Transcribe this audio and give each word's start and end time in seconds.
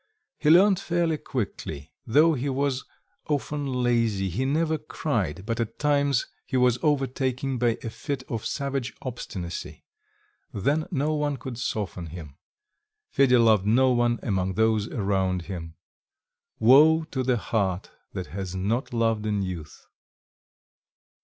He 0.39 0.49
learnt 0.49 0.79
fairly 0.79 1.19
quickly, 1.19 1.91
though 2.07 2.33
he 2.33 2.49
was 2.49 2.85
often 3.29 3.67
lazy; 3.67 4.29
he 4.29 4.45
never 4.45 4.79
cried, 4.79 5.45
but 5.45 5.59
at 5.59 5.77
times 5.77 6.25
he 6.43 6.57
was 6.57 6.79
overtaken 6.81 7.59
by 7.59 7.77
a 7.83 7.91
fit 7.91 8.23
of 8.27 8.43
savage 8.43 8.95
obstinacy; 9.03 9.85
then 10.51 10.87
no 10.89 11.13
one 11.13 11.37
could 11.37 11.59
soften 11.59 12.07
him. 12.07 12.35
Fedya 13.11 13.37
loved 13.37 13.67
no 13.67 13.91
one 13.91 14.19
among 14.23 14.55
those 14.55 14.87
around 14.87 15.43
him.... 15.43 15.75
Woe 16.57 17.03
to 17.11 17.21
the 17.21 17.37
heart 17.37 17.91
that 18.13 18.25
has 18.25 18.55
not 18.55 18.93
loved 18.93 19.27
in 19.27 19.43
youth! 19.43 19.85